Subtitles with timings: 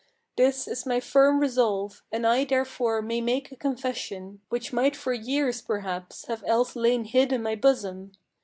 [0.35, 5.13] This is my firm resolve, and I therefore may make a confession Which might for
[5.13, 8.13] years perhaps have else lain hid in my bosom.